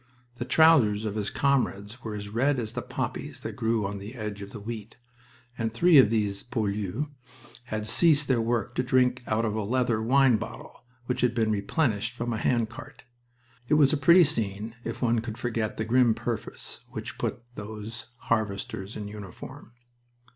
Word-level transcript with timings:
The 0.39 0.45
trousers 0.45 1.05
of 1.05 1.13
his 1.13 1.29
comrades 1.29 2.03
were 2.03 2.15
as 2.15 2.29
red 2.29 2.57
as 2.57 2.73
the 2.73 2.81
poppies 2.81 3.41
that 3.41 3.51
grew 3.55 3.85
on 3.85 3.99
the 3.99 4.15
edge 4.15 4.41
of 4.41 4.49
the 4.51 4.59
wheat, 4.59 4.97
and 5.59 5.71
three 5.71 5.99
of 5.99 6.09
these 6.09 6.41
poilus 6.41 7.05
had 7.65 7.85
ceased 7.85 8.27
their 8.27 8.41
work 8.41 8.73
to 8.73 8.81
drink 8.83 9.21
out 9.27 9.45
of 9.45 9.53
a 9.53 9.61
leather 9.61 10.01
wine 10.01 10.37
bottle 10.37 10.85
which 11.05 11.21
had 11.21 11.35
been 11.35 11.51
replenished 11.51 12.15
from 12.15 12.33
a 12.33 12.37
hand 12.39 12.67
cart. 12.67 13.03
It 13.67 13.75
was 13.75 13.93
a 13.93 13.95
pretty 13.95 14.23
scene 14.23 14.73
if 14.83 15.03
one 15.03 15.19
could 15.19 15.37
forget 15.37 15.77
the 15.77 15.85
grim 15.85 16.15
purpose 16.15 16.81
which 16.89 17.11
had 17.11 17.19
put 17.19 17.43
those 17.53 18.07
harvesters 18.21 18.95
in 18.95 19.07
uniform. 19.07 19.73